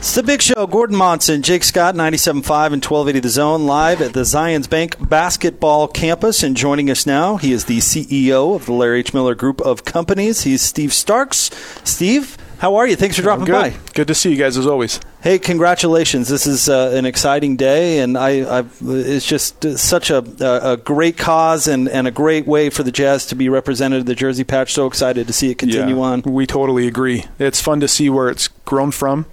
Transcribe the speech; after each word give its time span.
It's 0.00 0.14
the 0.14 0.22
big 0.22 0.40
show. 0.40 0.66
Gordon 0.66 0.96
Monson, 0.96 1.42
Jake 1.42 1.62
Scott, 1.62 1.94
97.5 1.94 2.38
and 2.72 2.82
1280 2.82 3.20
The 3.20 3.28
Zone, 3.28 3.66
live 3.66 4.00
at 4.00 4.14
the 4.14 4.22
Zions 4.22 4.68
Bank 4.68 4.96
basketball 5.10 5.88
campus. 5.88 6.42
And 6.42 6.56
joining 6.56 6.88
us 6.88 7.04
now, 7.04 7.36
he 7.36 7.52
is 7.52 7.66
the 7.66 7.80
CEO 7.80 8.56
of 8.56 8.64
the 8.64 8.72
Larry 8.72 9.00
H. 9.00 9.12
Miller 9.12 9.34
Group 9.34 9.60
of 9.60 9.84
Companies. 9.84 10.44
He's 10.44 10.62
Steve 10.62 10.94
Starks. 10.94 11.50
Steve, 11.84 12.38
how 12.60 12.76
are 12.76 12.88
you? 12.88 12.96
Thanks 12.96 13.16
for 13.16 13.20
dropping 13.20 13.44
good. 13.44 13.52
by. 13.52 13.74
Good 13.92 14.08
to 14.08 14.14
see 14.14 14.30
you 14.30 14.38
guys 14.38 14.56
as 14.56 14.66
always. 14.66 15.00
Hey, 15.20 15.38
congratulations! 15.38 16.28
This 16.28 16.46
is 16.46 16.70
uh, 16.70 16.92
an 16.94 17.04
exciting 17.04 17.56
day, 17.56 17.98
and 17.98 18.16
I, 18.16 18.60
I 18.60 18.64
it's 18.80 19.26
just 19.26 19.66
uh, 19.66 19.76
such 19.76 20.08
a, 20.08 20.24
a, 20.64 20.78
great 20.78 21.18
cause 21.18 21.68
and, 21.68 21.90
and 21.90 22.08
a 22.08 22.10
great 22.10 22.46
way 22.46 22.70
for 22.70 22.82
the 22.82 22.90
Jazz 22.90 23.26
to 23.26 23.34
be 23.34 23.50
represented 23.50 24.00
at 24.00 24.06
the 24.06 24.14
Jersey 24.14 24.44
Patch. 24.44 24.72
So 24.72 24.86
excited 24.86 25.26
to 25.26 25.34
see 25.34 25.50
it 25.50 25.58
continue 25.58 25.96
yeah, 25.96 26.02
on. 26.02 26.22
We 26.22 26.46
totally 26.46 26.86
agree. 26.86 27.26
It's 27.38 27.60
fun 27.60 27.80
to 27.80 27.88
see 27.88 28.08
where 28.08 28.30
it's 28.30 28.48
grown 28.48 28.92
from 28.92 29.26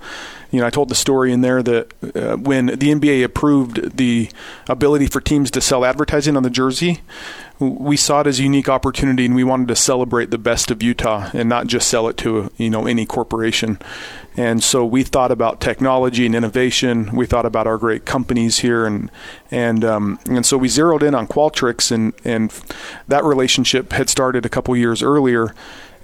you 0.52 0.59
know, 0.59 0.68
I 0.68 0.70
told 0.70 0.89
the 0.89 0.95
story 0.95 1.34
in 1.34 1.41
there 1.41 1.61
that 1.64 1.93
uh, 2.16 2.38
when 2.38 2.68
the 2.68 2.93
NBA 2.93 3.24
approved 3.24 3.97
the 3.97 4.29
ability 4.68 5.07
for 5.07 5.19
teams 5.19 5.51
to 5.51 5.61
sell 5.61 5.83
advertising 5.83 6.38
on 6.38 6.43
the 6.43 6.50
jersey, 6.50 7.01
we 7.60 7.97
saw 7.97 8.21
it 8.21 8.28
as 8.28 8.39
a 8.39 8.43
unique 8.43 8.69
opportunity, 8.69 9.25
and 9.25 9.36
we 9.36 9.43
wanted 9.43 9.68
to 9.69 9.75
celebrate 9.75 10.29
the 10.29 10.38
best 10.38 10.69
of 10.69 10.83
Utah 10.83 11.29
and 11.33 11.50
not 11.50 11.68
just 11.68 11.89
sell 11.89 12.07
it 12.07 12.15
to 12.18 12.52
you 12.57 12.69
know 12.69 12.86
any 12.86 13.05
corporation. 13.05 13.79
And 14.36 14.64
so 14.64 14.86
we 14.86 15.02
thought 15.02 15.32
about 15.32 15.60
technology 15.60 16.25
and 16.28 16.36
innovation. 16.36 17.16
We 17.16 17.25
thought 17.25 17.46
about 17.46 17.66
our 17.66 17.79
great 17.79 18.05
companies 18.05 18.60
here, 18.60 18.86
and 18.86 19.10
and 19.50 19.83
um, 19.83 20.19
and 20.27 20.46
so 20.46 20.57
we 20.57 20.68
zeroed 20.68 21.02
in 21.02 21.16
on 21.16 21.27
Qualtrics, 21.27 21.91
and 21.91 22.14
and 22.24 22.52
that 23.07 23.24
relationship 23.24 23.91
had 23.91 24.10
started 24.10 24.46
a 24.46 24.50
couple 24.50 24.75
years 24.75 25.02
earlier. 25.02 25.55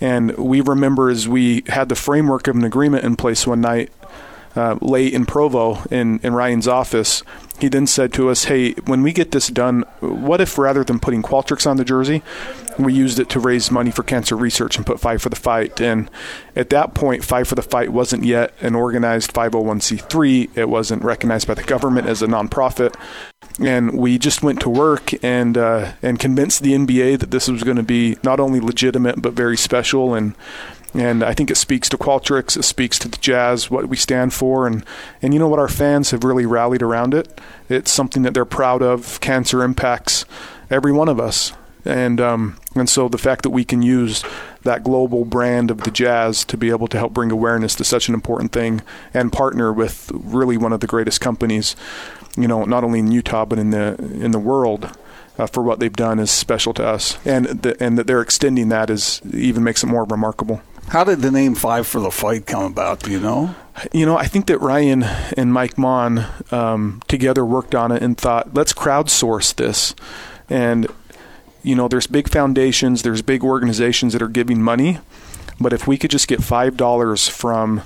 And 0.02 0.36
we 0.38 0.60
remember 0.60 1.10
as 1.10 1.28
we 1.28 1.64
had 1.68 1.88
the 1.88 1.96
framework 1.96 2.48
of 2.48 2.56
an 2.56 2.64
agreement 2.64 3.06
in 3.06 3.16
place 3.16 3.48
one 3.48 3.62
night, 3.62 3.92
uh, 4.56 4.78
late 4.82 5.14
in 5.14 5.26
Provo 5.26 5.84
in, 5.90 6.20
in 6.20 6.34
Ryan's 6.34 6.68
office, 6.68 7.24
he 7.60 7.68
then 7.68 7.88
said 7.88 8.14
to 8.14 8.30
us, 8.30 8.46
Hey, 8.46 8.74
when 8.86 9.04
we 9.04 9.14
get 9.14 9.32
this 9.32 9.48
done, 9.48 9.84
what 10.00 10.42
if 10.42 10.58
rather 10.58 10.84
than 10.84 11.00
putting 11.00 11.22
Qualtrics 11.22 11.66
on 11.66 11.78
the 11.78 11.86
jersey, 11.86 12.24
we 12.78 12.94
used 12.94 13.20
it 13.20 13.30
to 13.30 13.40
raise 13.40 13.72
money 13.72 13.92
for 13.92 14.04
cancer 14.04 14.36
research 14.36 14.76
and 14.76 14.86
put 14.86 15.00
Five 15.00 15.22
for 15.22 15.30
the 15.30 15.36
Fight? 15.36 15.80
And 15.80 16.10
at 16.56 16.70
that 16.72 16.94
point, 16.94 17.24
Five 17.24 17.48
for 17.48 17.56
the 17.56 17.62
Fight 17.62 17.90
wasn't 17.90 18.26
yet 18.26 18.54
an 18.62 18.76
organized 18.76 19.34
501c3, 19.34 20.58
it 20.58 20.70
wasn't 20.70 21.04
recognized 21.04 21.48
by 21.48 21.54
the 21.54 21.64
government 21.64 22.08
as 22.08 22.22
a 22.22 22.28
nonprofit. 22.28 22.96
And 23.60 23.98
we 23.98 24.18
just 24.18 24.42
went 24.42 24.60
to 24.62 24.70
work 24.70 25.12
and 25.24 25.58
uh, 25.58 25.94
and 26.02 26.20
convinced 26.20 26.64
the 26.64 26.74
NBA 26.74 27.20
that 27.20 27.30
this 27.30 27.48
was 27.48 27.64
going 27.64 27.78
to 27.78 27.84
be 27.84 28.18
not 28.24 28.40
only 28.40 28.60
legitimate 28.60 29.22
but 29.22 29.34
very 29.34 29.58
special. 29.58 30.16
And 30.16 30.34
and 30.94 31.24
I 31.24 31.34
think 31.34 31.50
it 31.50 31.58
speaks 31.58 31.90
to 31.90 31.98
Qualtrics, 31.98 32.58
it 32.58 32.64
speaks 32.64 33.00
to 33.00 33.08
the 33.08 33.18
Jazz, 33.18 33.72
what 33.72 33.90
we 33.90 33.98
stand 33.98 34.34
for, 34.34 34.68
and 34.68 34.86
and 35.22 35.34
you 35.34 35.40
know 35.40 35.48
what, 35.48 35.60
our 35.60 35.68
fans 35.68 36.12
have 36.12 36.24
really 36.24 36.46
rallied 36.46 36.82
around 36.82 37.14
it. 37.14 37.40
It's 37.70 37.92
something 37.92 38.22
that 38.24 38.34
they're 38.34 38.46
proud 38.46 38.82
of. 38.82 39.20
Cancer 39.20 39.64
impacts 39.64 40.26
every 40.70 40.92
one 40.92 41.10
of 41.10 41.20
us, 41.20 41.54
and 41.84 42.22
um, 42.22 42.60
and 42.76 42.88
so 42.88 43.10
the 43.10 43.18
fact 43.18 43.42
that 43.44 43.50
we 43.50 43.66
can 43.66 43.82
use 43.82 44.24
that 44.64 44.84
global 44.84 45.26
brand 45.26 45.72
of 45.72 45.82
the 45.82 45.92
Jazz 45.92 46.46
to 46.46 46.58
be 46.58 46.70
able 46.70 46.88
to 46.88 46.98
help 46.98 47.14
bring 47.14 47.32
awareness 47.32 47.76
to 47.76 47.84
such 47.84 48.08
an 48.08 48.14
important 48.14 48.52
thing, 48.52 48.82
and 49.14 49.34
partner 49.34 49.74
with 49.74 50.12
really 50.14 50.58
one 50.58 50.74
of 50.74 50.80
the 50.80 50.88
greatest 50.88 51.22
companies, 51.22 51.76
you 52.38 52.48
know, 52.48 52.66
not 52.66 52.84
only 52.84 53.00
in 53.00 53.12
Utah 53.12 53.46
but 53.46 53.58
in 53.58 53.72
the 53.72 53.96
in 54.00 54.32
the 54.32 54.40
world 54.40 54.96
uh, 55.40 55.48
for 55.48 55.64
what 55.64 55.80
they've 55.80 55.92
done 55.92 56.20
is 56.20 56.30
special 56.30 56.74
to 56.76 56.86
us, 56.86 57.18
and 57.26 57.46
the, 57.46 57.82
and 57.84 57.98
that 57.98 58.06
they're 58.06 58.22
extending 58.22 58.70
that 58.70 58.90
is 58.90 59.22
even 59.34 59.64
makes 59.64 59.84
it 59.84 59.88
more 59.88 60.06
remarkable. 60.06 60.62
How 60.88 61.04
did 61.04 61.22
the 61.22 61.32
name 61.32 61.56
Five 61.56 61.88
for 61.88 62.00
the 62.00 62.12
Fight 62.12 62.46
come 62.46 62.72
about? 62.72 63.00
Do 63.00 63.12
you 63.12 63.20
know? 63.20 63.56
You 63.92 64.06
know, 64.06 64.18
I 64.18 64.26
think 64.26 64.46
that 64.48 64.60
Ryan 64.62 65.04
and 65.04 65.52
Mike 65.52 65.76
Maughan 65.76 66.54
um, 66.54 67.02
together 67.08 67.44
worked 67.44 67.74
on 67.74 67.92
it 67.92 68.04
and 68.04 68.18
thought, 68.18 68.54
let's 68.54 68.74
crowdsource 68.74 69.56
this. 69.56 69.96
And, 70.50 70.88
you 71.64 71.76
know, 71.76 71.88
there's 71.88 72.06
big 72.06 72.30
foundations, 72.30 73.02
there's 73.02 73.24
big 73.24 73.44
organizations 73.44 74.14
that 74.14 74.22
are 74.22 74.28
giving 74.28 74.62
money. 74.62 75.00
But 75.60 75.74
if 75.74 75.88
we 75.88 75.98
could 75.98 76.12
just 76.12 76.28
get 76.28 76.40
$5 76.40 77.30
from 77.30 77.82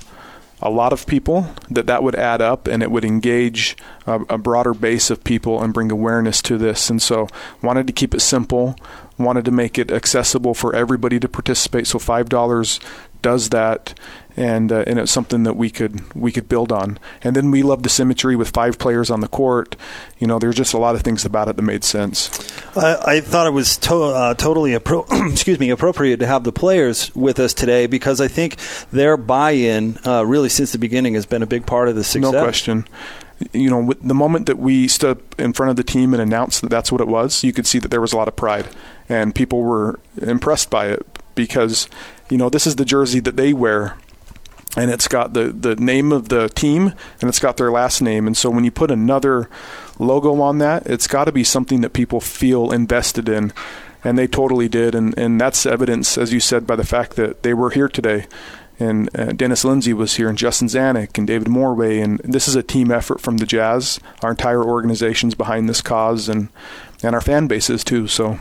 a 0.60 0.68
lot 0.68 0.92
of 0.92 1.06
people, 1.06 1.46
that 1.70 1.86
that 1.86 2.02
would 2.02 2.16
add 2.16 2.42
up 2.42 2.66
and 2.66 2.82
it 2.82 2.90
would 2.90 3.04
engage 3.04 3.76
a, 4.06 4.20
a 4.28 4.38
broader 4.38 4.74
base 4.74 5.08
of 5.08 5.24
people 5.24 5.62
and 5.62 5.72
bring 5.72 5.90
awareness 5.90 6.42
to 6.42 6.58
this. 6.58 6.90
And 6.90 7.00
so, 7.00 7.28
wanted 7.62 7.86
to 7.86 7.92
keep 7.92 8.14
it 8.14 8.20
simple 8.20 8.76
wanted 9.18 9.44
to 9.44 9.50
make 9.50 9.78
it 9.78 9.90
accessible 9.90 10.54
for 10.54 10.74
everybody 10.74 11.18
to 11.20 11.28
participate. 11.28 11.86
So 11.86 11.98
five 11.98 12.28
dollars 12.28 12.80
does 13.22 13.48
that, 13.50 13.98
and 14.36 14.70
uh, 14.70 14.84
and 14.86 14.98
it's 14.98 15.10
something 15.10 15.42
that 15.42 15.54
we 15.54 15.70
could 15.70 16.14
we 16.14 16.30
could 16.30 16.48
build 16.48 16.70
on. 16.70 16.98
And 17.22 17.34
then 17.34 17.50
we 17.50 17.62
love 17.62 17.82
the 17.82 17.88
symmetry 17.88 18.36
with 18.36 18.50
five 18.50 18.78
players 18.78 19.10
on 19.10 19.20
the 19.20 19.28
court. 19.28 19.76
You 20.18 20.26
know, 20.26 20.38
there's 20.38 20.54
just 20.54 20.72
a 20.72 20.78
lot 20.78 20.94
of 20.94 21.02
things 21.02 21.24
about 21.24 21.48
it 21.48 21.56
that 21.56 21.62
made 21.62 21.84
sense. 21.84 22.30
I, 22.76 23.16
I 23.16 23.20
thought 23.20 23.46
it 23.46 23.52
was 23.52 23.76
to, 23.78 23.94
uh, 23.94 24.34
totally 24.34 24.72
appro- 24.72 25.06
excuse 25.32 25.58
me 25.58 25.70
appropriate 25.70 26.18
to 26.18 26.26
have 26.26 26.44
the 26.44 26.52
players 26.52 27.14
with 27.14 27.40
us 27.40 27.54
today 27.54 27.86
because 27.86 28.20
I 28.20 28.28
think 28.28 28.56
their 28.92 29.16
buy-in 29.16 29.98
uh, 30.06 30.24
really 30.24 30.48
since 30.48 30.72
the 30.72 30.78
beginning 30.78 31.14
has 31.14 31.26
been 31.26 31.42
a 31.42 31.46
big 31.46 31.66
part 31.66 31.88
of 31.88 31.96
the 31.96 32.04
success. 32.04 32.32
No 32.32 32.42
question 32.42 32.86
you 33.52 33.70
know, 33.70 33.92
the 34.02 34.14
moment 34.14 34.46
that 34.46 34.58
we 34.58 34.88
stood 34.88 35.22
in 35.38 35.52
front 35.52 35.70
of 35.70 35.76
the 35.76 35.84
team 35.84 36.12
and 36.12 36.20
announced 36.20 36.60
that 36.60 36.70
that's 36.70 36.90
what 36.90 37.00
it 37.00 37.06
was, 37.06 37.44
you 37.44 37.52
could 37.52 37.68
see 37.68 37.78
that 37.78 37.88
there 37.88 38.00
was 38.00 38.12
a 38.12 38.16
lot 38.16 38.26
of 38.26 38.34
pride 38.34 38.66
and 39.08 39.34
people 39.34 39.62
were 39.62 39.98
impressed 40.20 40.70
by 40.70 40.86
it 40.88 41.04
because 41.34 41.88
you 42.30 42.36
know 42.36 42.48
this 42.48 42.66
is 42.66 42.76
the 42.76 42.84
jersey 42.84 43.20
that 43.20 43.36
they 43.36 43.52
wear 43.52 43.96
and 44.76 44.90
it's 44.90 45.08
got 45.08 45.32
the 45.32 45.46
the 45.46 45.76
name 45.76 46.12
of 46.12 46.28
the 46.28 46.48
team 46.50 46.94
and 47.20 47.28
it's 47.28 47.38
got 47.38 47.56
their 47.56 47.70
last 47.70 48.00
name. 48.00 48.26
And 48.26 48.36
so 48.36 48.50
when 48.50 48.64
you 48.64 48.70
put 48.70 48.90
another 48.90 49.48
logo 49.98 50.40
on 50.40 50.58
that 50.58 50.86
it's 50.86 51.06
got 51.06 51.24
to 51.24 51.32
be 51.32 51.44
something 51.44 51.80
that 51.80 51.92
people 51.92 52.20
feel 52.20 52.70
invested 52.70 53.28
in. 53.28 53.52
And 54.04 54.16
they 54.16 54.28
totally 54.28 54.68
did. 54.68 54.94
And 54.94 55.18
and 55.18 55.40
that's 55.40 55.66
evidence 55.66 56.16
as 56.16 56.32
you 56.32 56.40
said 56.40 56.66
by 56.66 56.76
the 56.76 56.86
fact 56.86 57.16
that 57.16 57.42
they 57.42 57.54
were 57.54 57.70
here 57.70 57.88
today. 57.88 58.26
And 58.80 59.10
uh, 59.18 59.32
Dennis 59.32 59.64
Lindsey 59.64 59.92
was 59.92 60.14
here, 60.14 60.28
and 60.28 60.38
Justin 60.38 60.68
Zanik, 60.68 61.18
and 61.18 61.26
David 61.26 61.48
Morway, 61.48 62.00
and 62.00 62.20
this 62.20 62.46
is 62.46 62.54
a 62.54 62.62
team 62.62 62.92
effort 62.92 63.20
from 63.20 63.38
the 63.38 63.44
Jazz. 63.44 63.98
Our 64.22 64.30
entire 64.30 64.62
organization's 64.62 65.34
behind 65.34 65.68
this 65.68 65.82
cause, 65.82 66.28
and 66.28 66.48
and 67.02 67.16
our 67.16 67.20
fan 67.20 67.48
base 67.48 67.70
is 67.70 67.82
too. 67.82 68.06
So 68.06 68.38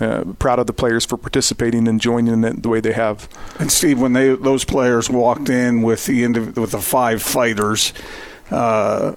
uh, 0.00 0.24
proud 0.38 0.58
of 0.58 0.66
the 0.66 0.72
players 0.72 1.04
for 1.04 1.16
participating 1.16 1.86
and 1.86 2.00
joining 2.00 2.44
it 2.44 2.62
the 2.62 2.68
way 2.68 2.80
they 2.80 2.92
have. 2.92 3.28
And 3.58 3.70
Steve, 3.70 4.00
when 4.00 4.12
they 4.12 4.34
those 4.34 4.64
players 4.64 5.10
walked 5.10 5.48
in 5.48 5.82
with 5.82 6.06
the 6.06 6.26
with 6.28 6.70
the 6.70 6.80
five 6.80 7.22
fighters. 7.22 7.92
Uh, 8.50 9.14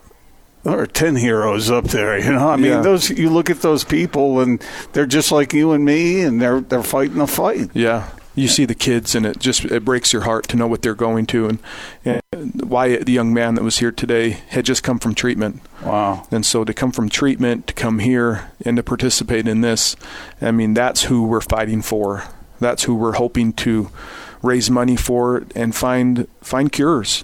there 0.63 0.79
are 0.79 0.87
ten 0.87 1.15
heroes 1.15 1.69
up 1.69 1.85
there, 1.85 2.17
you 2.17 2.31
know. 2.31 2.49
I 2.49 2.55
mean, 2.55 2.71
yeah. 2.71 2.81
those 2.81 3.11
you 3.11 3.29
look 3.29 3.51
at 3.51 3.61
those 3.61 3.83
people, 3.83 4.39
and 4.39 4.63
they're 4.93 5.05
just 5.05 5.31
like 5.31 5.53
you 5.53 5.73
and 5.73 5.85
me, 5.85 6.21
and 6.21 6.41
they're 6.41 6.59
they're 6.59 6.81
fighting 6.81 7.21
a 7.21 7.27
fight. 7.27 7.69
Yeah, 7.75 8.09
you 8.35 8.47
see 8.47 8.65
the 8.65 8.75
kids 8.75 9.15
and 9.15 9.25
it 9.25 9.39
just 9.39 9.65
it 9.65 9.85
breaks 9.85 10.13
your 10.13 10.23
heart 10.23 10.47
to 10.49 10.57
know 10.57 10.67
what 10.67 10.81
they're 10.81 10.93
going 10.93 11.25
to. 11.27 11.47
And, 11.47 11.59
and 12.03 12.61
Wyatt 12.61 13.05
the 13.05 13.13
young 13.13 13.33
man 13.33 13.55
that 13.55 13.63
was 13.63 13.79
here 13.79 13.91
today 13.91 14.31
had 14.49 14.65
just 14.65 14.83
come 14.83 14.99
from 14.99 15.15
treatment. 15.15 15.61
Wow. 15.81 16.27
And 16.29 16.45
so 16.45 16.63
to 16.63 16.73
come 16.73 16.91
from 16.91 17.09
treatment 17.09 17.67
to 17.67 17.73
come 17.73 17.99
here 17.99 18.51
and 18.63 18.77
to 18.77 18.83
participate 18.83 19.47
in 19.47 19.61
this 19.61 19.95
I 20.41 20.51
mean 20.51 20.73
that's 20.73 21.03
who 21.03 21.25
we're 21.25 21.41
fighting 21.41 21.81
for. 21.81 22.25
That's 22.59 22.83
who 22.83 22.95
we're 22.95 23.13
hoping 23.13 23.53
to 23.53 23.89
raise 24.41 24.69
money 24.69 24.95
for 24.95 25.45
and 25.55 25.73
find 25.73 26.27
find 26.41 26.71
cures. 26.71 27.23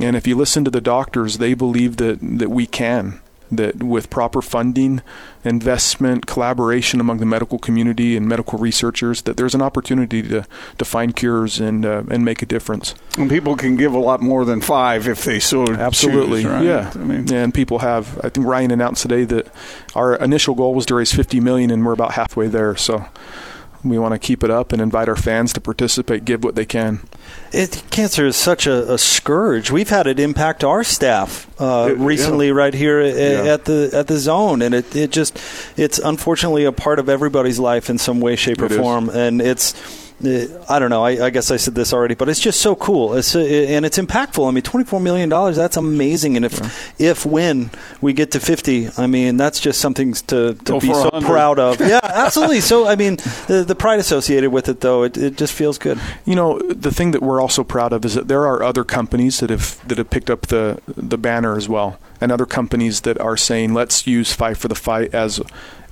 And 0.00 0.16
if 0.16 0.26
you 0.26 0.36
listen 0.36 0.64
to 0.64 0.70
the 0.70 0.80
doctors 0.80 1.38
they 1.38 1.54
believe 1.54 1.96
that 1.96 2.18
that 2.20 2.50
we 2.50 2.66
can 2.66 3.20
that 3.50 3.82
with 3.82 4.10
proper 4.10 4.42
funding, 4.42 5.02
investment, 5.44 6.26
collaboration 6.26 7.00
among 7.00 7.18
the 7.18 7.26
medical 7.26 7.58
community 7.58 8.16
and 8.16 8.26
medical 8.26 8.58
researchers, 8.58 9.22
that 9.22 9.36
there's 9.36 9.54
an 9.54 9.62
opportunity 9.62 10.22
to, 10.22 10.44
to 10.78 10.84
find 10.84 11.14
cures 11.14 11.60
and 11.60 11.84
uh, 11.84 12.02
and 12.10 12.24
make 12.24 12.42
a 12.42 12.46
difference. 12.46 12.94
And 13.18 13.28
people 13.28 13.56
can 13.56 13.76
give 13.76 13.92
a 13.92 13.98
lot 13.98 14.20
more 14.20 14.44
than 14.44 14.60
five 14.60 15.06
if 15.06 15.24
they 15.24 15.40
so 15.40 15.66
absolutely, 15.66 16.42
choose, 16.42 16.50
right? 16.50 16.64
yeah. 16.64 16.92
I 16.94 16.98
mean, 16.98 17.32
and 17.32 17.52
people 17.52 17.80
have. 17.80 18.18
I 18.24 18.28
think 18.28 18.46
Ryan 18.46 18.70
announced 18.70 19.02
today 19.02 19.24
that 19.24 19.48
our 19.94 20.16
initial 20.16 20.54
goal 20.54 20.74
was 20.74 20.86
to 20.86 20.94
raise 20.94 21.12
50 21.12 21.40
million, 21.40 21.70
and 21.70 21.84
we're 21.84 21.92
about 21.92 22.12
halfway 22.12 22.48
there. 22.48 22.76
So 22.76 23.06
we 23.84 23.98
want 23.98 24.12
to 24.12 24.18
keep 24.18 24.42
it 24.42 24.50
up 24.50 24.72
and 24.72 24.80
invite 24.80 25.08
our 25.08 25.16
fans 25.16 25.52
to 25.52 25.60
participate, 25.60 26.24
give 26.24 26.42
what 26.42 26.54
they 26.54 26.64
can. 26.64 27.00
It, 27.52 27.82
cancer 27.90 28.26
is 28.26 28.36
such 28.36 28.66
a, 28.66 28.92
a, 28.92 28.98
scourge. 28.98 29.70
We've 29.70 29.88
had 29.88 30.06
it 30.06 30.18
impact 30.18 30.64
our 30.64 30.82
staff 30.82 31.48
uh, 31.60 31.88
it, 31.90 31.98
recently, 31.98 32.48
yeah. 32.48 32.54
right 32.54 32.74
here 32.74 32.98
at, 32.98 33.14
yeah. 33.14 33.52
at, 33.52 33.64
the 33.64 33.90
at 33.92 34.06
the 34.08 34.18
zone, 34.18 34.62
and 34.62 34.74
it, 34.74 34.96
it 34.96 35.12
just 35.12 35.38
it's 35.76 35.98
unfortunately 35.98 36.64
a 36.64 36.72
part 36.72 36.98
of 36.98 37.08
everybody's 37.08 37.58
life 37.58 37.90
in 37.90 37.98
some 37.98 38.20
way, 38.20 38.36
shape, 38.36 38.60
or 38.60 38.66
it 38.66 38.72
form, 38.72 39.08
is. 39.08 39.16
and 39.16 39.40
it's 39.40 40.03
I 40.22 40.78
don't 40.78 40.90
know. 40.90 41.04
I, 41.04 41.26
I, 41.26 41.30
guess 41.30 41.50
I 41.50 41.56
said 41.56 41.74
this 41.74 41.92
already, 41.92 42.14
but 42.14 42.28
it's 42.28 42.40
just 42.40 42.60
so 42.60 42.76
cool. 42.76 43.14
It's 43.14 43.34
uh, 43.34 43.40
and 43.40 43.84
it's 43.84 43.98
impactful. 43.98 44.46
I 44.46 44.52
mean, 44.52 44.62
twenty 44.62 44.84
four 44.84 45.00
million 45.00 45.28
dollars. 45.28 45.56
That's 45.56 45.76
amazing. 45.76 46.36
And 46.36 46.44
if 46.44 46.58
yeah. 46.98 47.10
if 47.10 47.26
when 47.26 47.70
we 48.00 48.12
get 48.12 48.30
to 48.32 48.40
fifty, 48.40 48.88
I 48.96 49.06
mean, 49.06 49.36
that's 49.36 49.60
just 49.60 49.80
something 49.80 50.14
to, 50.14 50.54
to 50.54 50.78
be 50.78 50.92
so 50.92 51.10
proud 51.20 51.58
of. 51.58 51.80
yeah, 51.80 52.00
absolutely. 52.02 52.60
So 52.60 52.86
I 52.86 52.94
mean, 52.96 53.16
the, 53.48 53.64
the 53.66 53.74
pride 53.74 53.98
associated 53.98 54.50
with 54.50 54.68
it, 54.68 54.80
though, 54.80 55.02
it, 55.02 55.16
it 55.16 55.36
just 55.36 55.52
feels 55.52 55.78
good. 55.78 56.00
You 56.24 56.36
know, 56.36 56.58
the 56.60 56.92
thing 56.92 57.10
that 57.10 57.22
we're 57.22 57.40
also 57.40 57.64
proud 57.64 57.92
of 57.92 58.04
is 58.04 58.14
that 58.14 58.28
there 58.28 58.46
are 58.46 58.62
other 58.62 58.84
companies 58.84 59.40
that 59.40 59.50
have 59.50 59.86
that 59.88 59.98
have 59.98 60.10
picked 60.10 60.30
up 60.30 60.46
the 60.46 60.80
the 60.86 61.18
banner 61.18 61.56
as 61.56 61.68
well, 61.68 61.98
and 62.24 62.32
other 62.32 62.46
companies 62.46 63.02
that 63.02 63.20
are 63.20 63.36
saying, 63.36 63.74
let's 63.74 64.06
use 64.06 64.32
Five 64.32 64.56
for 64.56 64.68
the 64.68 64.74
Fight 64.74 65.14
as 65.14 65.42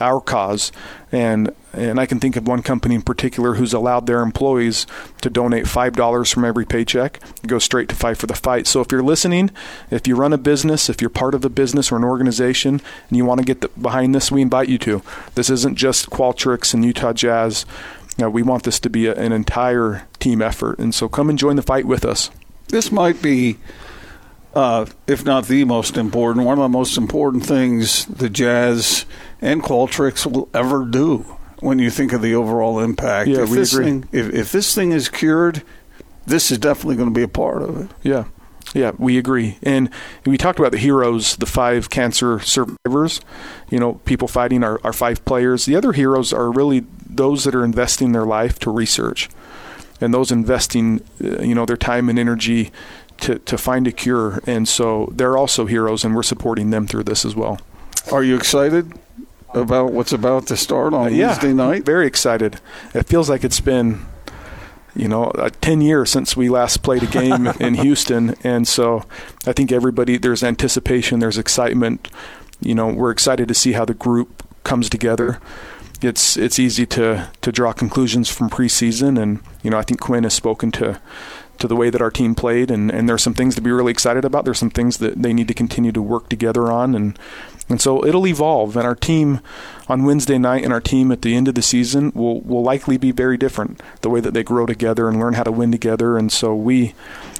our 0.00 0.18
cause. 0.18 0.72
And 1.12 1.54
and 1.74 2.00
I 2.00 2.06
can 2.06 2.20
think 2.20 2.36
of 2.36 2.46
one 2.46 2.62
company 2.62 2.94
in 2.94 3.02
particular 3.02 3.54
who's 3.54 3.74
allowed 3.74 4.06
their 4.06 4.22
employees 4.22 4.86
to 5.20 5.28
donate 5.28 5.68
five 5.68 5.94
dollars 5.94 6.30
from 6.30 6.46
every 6.46 6.64
paycheck, 6.64 7.20
go 7.46 7.58
straight 7.58 7.90
to 7.90 7.94
Fight 7.94 8.16
for 8.16 8.26
the 8.26 8.34
Fight. 8.34 8.66
So 8.66 8.80
if 8.80 8.90
you're 8.90 9.02
listening, 9.02 9.50
if 9.90 10.06
you 10.08 10.16
run 10.16 10.32
a 10.32 10.38
business, 10.38 10.88
if 10.88 11.02
you're 11.02 11.10
part 11.10 11.34
of 11.34 11.44
a 11.44 11.50
business 11.50 11.92
or 11.92 11.96
an 11.96 12.04
organization, 12.04 12.80
and 13.08 13.16
you 13.16 13.26
want 13.26 13.40
to 13.40 13.44
get 13.44 13.60
the, 13.60 13.68
behind 13.80 14.14
this, 14.14 14.32
we 14.32 14.40
invite 14.40 14.70
you 14.70 14.78
to. 14.78 15.02
This 15.34 15.50
isn't 15.50 15.76
just 15.76 16.08
Qualtrics 16.08 16.72
and 16.72 16.82
Utah 16.82 17.12
Jazz. 17.12 17.66
We 18.18 18.42
want 18.42 18.62
this 18.62 18.80
to 18.80 18.90
be 18.90 19.06
a, 19.06 19.14
an 19.14 19.32
entire 19.32 20.06
team 20.18 20.40
effort, 20.40 20.78
and 20.78 20.94
so 20.94 21.08
come 21.08 21.28
and 21.28 21.38
join 21.38 21.56
the 21.56 21.62
fight 21.62 21.84
with 21.84 22.06
us. 22.06 22.30
This 22.68 22.90
might 22.90 23.20
be 23.20 23.58
uh, 24.54 24.86
if 25.06 25.24
not 25.24 25.46
the 25.46 25.64
most 25.64 25.96
important, 25.96 26.46
one 26.46 26.58
of 26.58 26.62
the 26.62 26.68
most 26.68 26.96
important 26.96 27.46
things 27.46 28.04
the 28.06 28.28
Jazz 28.28 29.06
and 29.40 29.62
Qualtrics 29.62 30.30
will 30.30 30.48
ever 30.52 30.84
do 30.84 31.18
when 31.60 31.78
you 31.78 31.90
think 31.90 32.12
of 32.12 32.22
the 32.22 32.34
overall 32.34 32.80
impact. 32.80 33.28
Yeah, 33.28 33.42
if 33.42 33.50
we 33.50 33.56
this 33.56 33.72
agree. 33.72 33.84
Thing, 33.86 34.08
if, 34.12 34.32
if 34.32 34.52
this 34.52 34.74
thing 34.74 34.92
is 34.92 35.08
cured, 35.08 35.62
this 36.26 36.50
is 36.50 36.58
definitely 36.58 36.96
going 36.96 37.08
to 37.08 37.14
be 37.14 37.22
a 37.22 37.28
part 37.28 37.62
of 37.62 37.80
it. 37.80 37.90
Yeah. 38.02 38.24
Yeah, 38.74 38.92
we 38.96 39.18
agree. 39.18 39.58
And 39.62 39.90
we 40.24 40.38
talked 40.38 40.58
about 40.58 40.72
the 40.72 40.78
heroes, 40.78 41.36
the 41.36 41.46
five 41.46 41.90
cancer 41.90 42.40
survivors, 42.40 43.20
you 43.68 43.78
know, 43.78 43.94
people 44.06 44.28
fighting 44.28 44.64
our, 44.64 44.80
our 44.82 44.94
five 44.94 45.24
players. 45.26 45.66
The 45.66 45.76
other 45.76 45.92
heroes 45.92 46.32
are 46.32 46.50
really 46.50 46.86
those 47.06 47.44
that 47.44 47.54
are 47.54 47.64
investing 47.64 48.12
their 48.12 48.24
life 48.24 48.58
to 48.60 48.70
research 48.70 49.28
and 50.00 50.14
those 50.14 50.32
investing, 50.32 51.02
uh, 51.22 51.42
you 51.42 51.54
know, 51.54 51.66
their 51.66 51.76
time 51.76 52.08
and 52.08 52.18
energy 52.18 52.72
to, 53.22 53.38
to 53.38 53.58
find 53.58 53.86
a 53.86 53.92
cure. 53.92 54.40
And 54.46 54.68
so 54.68 55.08
they're 55.12 55.36
also 55.36 55.66
heroes, 55.66 56.04
and 56.04 56.14
we're 56.14 56.22
supporting 56.22 56.70
them 56.70 56.86
through 56.86 57.04
this 57.04 57.24
as 57.24 57.34
well. 57.34 57.58
Are 58.10 58.22
you 58.22 58.36
excited 58.36 58.92
about 59.54 59.92
what's 59.92 60.12
about 60.12 60.46
to 60.48 60.56
start 60.56 60.92
on 60.92 61.06
uh, 61.06 61.10
yeah, 61.10 61.26
Wednesday 61.28 61.52
night? 61.52 61.84
Very 61.84 62.06
excited. 62.06 62.60
It 62.94 63.04
feels 63.04 63.30
like 63.30 63.44
it's 63.44 63.60
been, 63.60 64.04
you 64.94 65.08
know, 65.08 65.24
uh, 65.26 65.50
10 65.60 65.80
years 65.80 66.10
since 66.10 66.36
we 66.36 66.48
last 66.48 66.82
played 66.82 67.02
a 67.02 67.06
game 67.06 67.46
in 67.60 67.74
Houston. 67.74 68.34
And 68.42 68.66
so 68.66 69.04
I 69.46 69.52
think 69.52 69.72
everybody, 69.72 70.18
there's 70.18 70.42
anticipation, 70.42 71.20
there's 71.20 71.38
excitement. 71.38 72.08
You 72.60 72.74
know, 72.74 72.88
we're 72.88 73.10
excited 73.10 73.48
to 73.48 73.54
see 73.54 73.72
how 73.72 73.84
the 73.84 73.94
group 73.94 74.42
comes 74.64 74.88
together. 74.88 75.40
It's 76.00 76.36
it's 76.36 76.58
easy 76.58 76.84
to 76.86 77.30
to 77.42 77.52
draw 77.52 77.72
conclusions 77.72 78.28
from 78.28 78.50
preseason, 78.50 79.20
and 79.20 79.38
you 79.62 79.70
know 79.70 79.78
I 79.78 79.82
think 79.82 80.00
Quin 80.00 80.24
has 80.24 80.34
spoken 80.34 80.70
to 80.72 81.00
to 81.58 81.68
the 81.68 81.76
way 81.76 81.90
that 81.90 82.02
our 82.02 82.10
team 82.10 82.34
played, 82.34 82.70
and, 82.70 82.90
and 82.90 83.08
there's 83.08 83.22
some 83.22 83.34
things 83.34 83.54
to 83.54 83.60
be 83.60 83.70
really 83.70 83.92
excited 83.92 84.24
about. 84.24 84.44
There's 84.44 84.58
some 84.58 84.70
things 84.70 84.98
that 84.98 85.22
they 85.22 85.32
need 85.32 85.48
to 85.48 85.54
continue 85.54 85.92
to 85.92 86.02
work 86.02 86.28
together 86.28 86.72
on, 86.72 86.94
and 86.94 87.18
and 87.68 87.80
so 87.80 88.04
it'll 88.04 88.26
evolve. 88.26 88.76
And 88.76 88.86
our 88.86 88.96
team 88.96 89.40
on 89.88 90.04
Wednesday 90.04 90.38
night 90.38 90.64
and 90.64 90.72
our 90.72 90.80
team 90.80 91.12
at 91.12 91.22
the 91.22 91.36
end 91.36 91.48
of 91.48 91.54
the 91.54 91.62
season 91.62 92.10
will 92.14 92.40
will 92.40 92.62
likely 92.62 92.96
be 92.96 93.12
very 93.12 93.36
different. 93.36 93.80
The 94.00 94.10
way 94.10 94.20
that 94.20 94.34
they 94.34 94.42
grow 94.42 94.66
together 94.66 95.08
and 95.08 95.18
learn 95.18 95.34
how 95.34 95.44
to 95.44 95.52
win 95.52 95.70
together, 95.70 96.18
and 96.18 96.32
so 96.32 96.54
we 96.54 96.94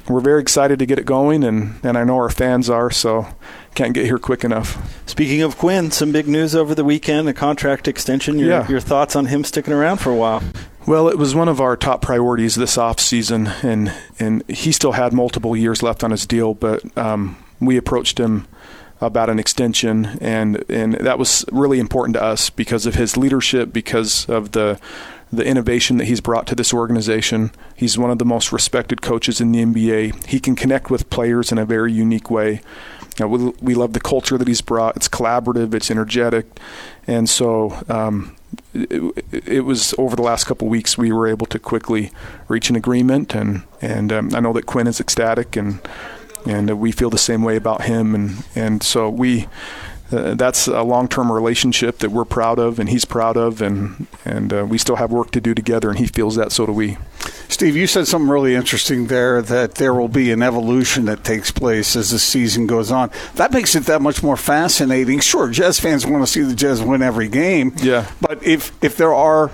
we're 0.08 0.20
very 0.20 0.40
excited 0.40 0.78
to 0.78 0.86
get 0.86 0.98
it 0.98 1.06
going, 1.06 1.44
and, 1.44 1.78
and 1.82 1.96
I 1.96 2.04
know 2.04 2.16
our 2.16 2.28
fans 2.28 2.68
are, 2.68 2.90
so 2.90 3.26
can't 3.74 3.94
get 3.94 4.04
here 4.04 4.18
quick 4.18 4.44
enough. 4.44 5.00
Speaking 5.06 5.42
of 5.42 5.56
Quin, 5.56 5.90
some 5.90 6.12
big 6.12 6.26
news 6.26 6.54
over 6.54 6.74
the 6.74 6.84
weekend, 6.84 7.28
a 7.28 7.32
contract 7.32 7.86
extension. 7.86 8.38
Your, 8.38 8.48
yeah. 8.48 8.68
your 8.68 8.80
thoughts 8.80 9.14
on 9.14 9.26
him 9.26 9.44
sticking 9.44 9.72
around 9.72 9.98
for 9.98 10.10
a 10.10 10.16
while? 10.16 10.42
Well, 10.84 11.08
it 11.08 11.16
was 11.16 11.32
one 11.32 11.48
of 11.48 11.60
our 11.60 11.76
top 11.76 12.02
priorities 12.02 12.56
this 12.56 12.76
off 12.76 12.98
season, 12.98 13.46
and 13.62 13.94
and 14.18 14.42
he 14.48 14.72
still 14.72 14.92
had 14.92 15.12
multiple 15.12 15.56
years 15.56 15.80
left 15.80 16.02
on 16.02 16.10
his 16.10 16.26
deal, 16.26 16.54
but 16.54 16.82
um, 16.98 17.36
we 17.60 17.76
approached 17.76 18.18
him 18.18 18.48
about 19.00 19.30
an 19.30 19.38
extension, 19.38 20.18
and 20.20 20.64
and 20.68 20.94
that 20.94 21.20
was 21.20 21.44
really 21.52 21.78
important 21.78 22.14
to 22.14 22.22
us 22.22 22.50
because 22.50 22.84
of 22.84 22.96
his 22.96 23.16
leadership, 23.16 23.72
because 23.72 24.28
of 24.28 24.52
the 24.52 24.80
the 25.32 25.44
innovation 25.44 25.98
that 25.98 26.06
he's 26.06 26.20
brought 26.20 26.48
to 26.48 26.54
this 26.56 26.74
organization. 26.74 27.52
He's 27.76 27.96
one 27.96 28.10
of 28.10 28.18
the 28.18 28.24
most 28.24 28.52
respected 28.52 29.00
coaches 29.02 29.40
in 29.40 29.52
the 29.52 29.64
NBA. 29.64 30.26
He 30.26 30.40
can 30.40 30.56
connect 30.56 30.90
with 30.90 31.08
players 31.10 31.52
in 31.52 31.58
a 31.58 31.64
very 31.64 31.92
unique 31.92 32.28
way. 32.28 32.60
You 33.18 33.20
know, 33.20 33.28
we, 33.28 33.52
we 33.60 33.74
love 33.74 33.92
the 33.92 34.00
culture 34.00 34.36
that 34.36 34.48
he's 34.48 34.60
brought. 34.60 34.96
It's 34.96 35.08
collaborative, 35.08 35.74
it's 35.74 35.92
energetic, 35.92 36.46
and 37.06 37.30
so 37.30 37.82
um, 37.88 38.34
it, 38.74 39.24
it, 39.32 39.60
was 39.64 39.94
over 39.98 40.16
the 40.16 40.22
last 40.22 40.44
couple 40.44 40.68
weeks 40.68 40.96
we 40.96 41.12
were 41.12 41.26
able 41.26 41.46
to 41.46 41.58
quickly 41.58 42.10
reach 42.48 42.70
an 42.70 42.76
agreement, 42.76 43.34
and 43.34 43.62
and 43.80 44.12
um, 44.12 44.34
I 44.34 44.40
know 44.40 44.52
that 44.52 44.66
Quin 44.66 44.86
is 44.86 45.00
ecstatic, 45.00 45.56
and 45.56 45.80
and 46.46 46.78
we 46.80 46.92
feel 46.92 47.10
the 47.10 47.18
same 47.18 47.42
way 47.42 47.56
about 47.56 47.84
him, 47.84 48.14
and 48.14 48.44
and 48.54 48.82
so 48.82 49.08
we. 49.08 49.48
Uh, 50.10 50.34
that's 50.34 50.66
a 50.66 50.82
long-term 50.82 51.32
relationship 51.32 52.00
that 52.00 52.10
we're 52.10 52.26
proud 52.26 52.58
of, 52.58 52.78
and 52.78 52.90
he's 52.90 53.06
proud 53.06 53.34
of, 53.34 53.62
and 53.62 54.06
and 54.26 54.52
uh, 54.52 54.62
we 54.68 54.76
still 54.76 54.96
have 54.96 55.10
work 55.10 55.30
to 55.30 55.40
do 55.40 55.54
together, 55.54 55.88
and 55.88 55.98
he 55.98 56.06
feels 56.06 56.36
that, 56.36 56.52
so 56.52 56.66
do 56.66 56.72
we. 56.72 56.98
Steve, 57.52 57.76
you 57.76 57.86
said 57.86 58.06
something 58.06 58.30
really 58.30 58.54
interesting 58.54 59.08
there 59.08 59.42
that 59.42 59.74
there 59.74 59.92
will 59.92 60.08
be 60.08 60.32
an 60.32 60.42
evolution 60.42 61.04
that 61.04 61.22
takes 61.22 61.50
place 61.50 61.94
as 61.96 62.10
the 62.10 62.18
season 62.18 62.66
goes 62.66 62.90
on. 62.90 63.10
That 63.34 63.52
makes 63.52 63.74
it 63.74 63.84
that 63.84 64.00
much 64.00 64.22
more 64.22 64.36
fascinating. 64.36 65.20
Sure, 65.20 65.50
Jazz 65.50 65.78
fans 65.78 66.06
want 66.06 66.24
to 66.24 66.26
see 66.26 66.40
the 66.42 66.54
Jazz 66.54 66.82
win 66.82 67.02
every 67.02 67.28
game. 67.28 67.74
Yeah. 67.76 68.10
But 68.20 68.42
if 68.42 68.72
if 68.82 68.96
there 68.96 69.14
are 69.14 69.50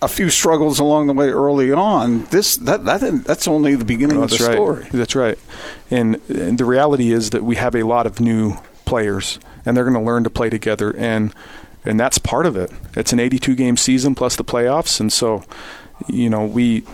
a 0.00 0.08
few 0.08 0.30
struggles 0.30 0.78
along 0.78 1.06
the 1.06 1.12
way 1.12 1.28
early 1.28 1.70
on, 1.72 2.24
this 2.26 2.56
that, 2.56 2.84
that 2.84 3.24
that's 3.24 3.46
only 3.46 3.74
the 3.74 3.84
beginning 3.84 4.18
oh, 4.18 4.22
of 4.22 4.30
the 4.30 4.44
right. 4.44 4.54
story. 4.54 4.86
That's 4.90 5.14
right. 5.14 5.38
And, 5.90 6.20
and 6.28 6.58
the 6.58 6.64
reality 6.64 7.12
is 7.12 7.30
that 7.30 7.44
we 7.44 7.56
have 7.56 7.74
a 7.74 7.84
lot 7.84 8.06
of 8.06 8.20
new 8.20 8.56
players 8.84 9.38
and 9.64 9.76
they're 9.76 9.84
going 9.84 9.94
to 9.94 10.00
learn 10.00 10.24
to 10.24 10.30
play 10.30 10.50
together 10.50 10.96
and 10.96 11.34
and 11.84 11.98
that's 11.98 12.18
part 12.18 12.44
of 12.44 12.56
it. 12.56 12.72
It's 12.96 13.12
an 13.12 13.20
82 13.20 13.54
game 13.54 13.76
season 13.76 14.14
plus 14.14 14.36
the 14.36 14.44
playoffs 14.44 14.98
and 14.98 15.12
so 15.12 15.44
you 16.06 16.30
know, 16.30 16.44
we 16.44 16.84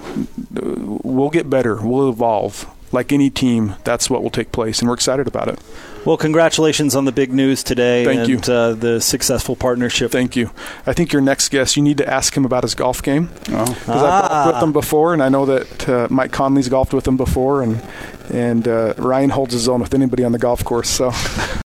we'll 0.53 1.31
get 1.31 1.51
better. 1.51 1.77
We'll 1.77 2.09
evolve. 2.09 2.71
Like 2.93 3.13
any 3.13 3.29
team, 3.29 3.75
that's 3.83 4.09
what 4.09 4.23
will 4.23 4.31
take 4.31 4.53
place, 4.53 4.79
and 4.79 4.89
we're 4.89 4.95
excited 4.95 5.27
about 5.27 5.49
it. 5.49 5.59
Well, 6.05 6.19
congratulations 6.19 6.95
on 6.95 7.07
the 7.07 7.13
big 7.13 7.33
news 7.33 7.65
today. 7.65 8.05
Thank 8.05 8.29
and, 8.29 8.29
you. 8.29 8.53
Uh, 8.55 8.75
the 8.75 9.01
successful 9.01 9.57
partnership. 9.57 10.13
Thank 10.13 10.37
you. 10.37 10.51
I 10.87 10.93
think 10.93 11.13
your 11.13 11.23
next 11.23 11.49
guest, 11.49 11.77
you 11.77 11.83
need 11.83 11.99
to 11.99 12.09
ask 12.09 12.37
him 12.37 12.45
about 12.45 12.63
his 12.63 12.75
golf 12.75 13.03
game. 13.03 13.31
Because 13.45 13.79
oh. 13.89 13.89
ah. 13.89 14.23
I've 14.23 14.31
golfed 14.31 14.55
with 14.55 14.63
him 14.63 14.73
before, 14.73 15.13
and 15.15 15.23
I 15.23 15.29
know 15.29 15.47
that 15.47 15.89
uh, 15.89 16.09
Mike 16.11 16.31
Conley's 16.31 16.69
golfed 16.69 16.93
with 16.93 17.09
him 17.09 17.17
before, 17.17 17.63
and 17.63 17.83
and 18.31 18.69
uh, 18.69 18.95
Ryan 18.99 19.31
holds 19.31 19.55
his 19.55 19.69
own 19.69 19.81
with 19.81 19.95
anybody 19.95 20.25
on 20.25 20.33
the 20.33 20.39
golf 20.39 20.63
course. 20.65 20.89
So 20.89 21.11